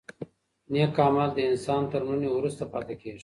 نېک 0.71 0.95
عمل 1.05 1.29
د 1.35 1.39
انسان 1.49 1.81
تر 1.91 2.01
مړینې 2.07 2.29
وروسته 2.31 2.63
پاتې 2.73 2.95
کېږي. 3.01 3.19